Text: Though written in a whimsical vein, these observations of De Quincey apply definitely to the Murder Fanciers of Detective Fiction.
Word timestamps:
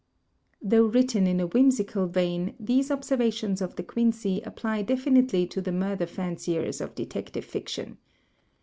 Though 0.63 0.85
written 0.87 1.27
in 1.27 1.39
a 1.39 1.45
whimsical 1.45 2.07
vein, 2.07 2.55
these 2.59 2.89
observations 2.89 3.61
of 3.61 3.75
De 3.75 3.83
Quincey 3.83 4.41
apply 4.41 4.81
definitely 4.81 5.45
to 5.45 5.61
the 5.61 5.71
Murder 5.71 6.07
Fanciers 6.07 6.81
of 6.81 6.95
Detective 6.95 7.45
Fiction. 7.45 7.99